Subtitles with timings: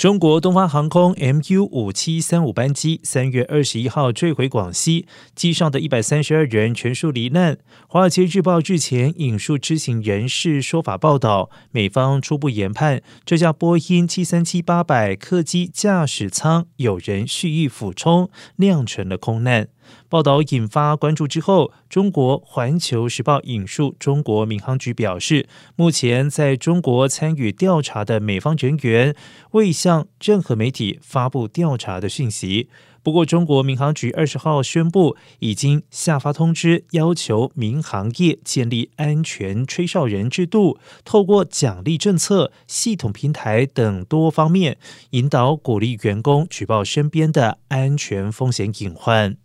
[0.00, 7.58] 中国东方航空 MU 五七三五班机三月二十一号坠毁广西，机上的一百三十二人全数罹难。
[7.86, 19.68] 华尔街日报日前引述知情人士说法报道，美方初步研判这架波音七三七八百客机驾驶舱有人蓄意俯冲，酿成了空难。
[20.08, 29.14] 报道引发关注之后，中国环球时报引述中国民航局表示，目前在中国参与调查的美方人员
[29.52, 32.68] 未向任何媒体发布调查的讯息。
[33.02, 44.76] 不过，中国民航局二十号宣布，已经下发通知，要求民航业建立安全吹哨人制度，透过奖励政策、系统平台等多方面，
[45.12, 49.38] 引导鼓励员工举报身边的安全风险隐患。